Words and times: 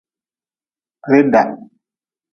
Rida. 1.11 1.43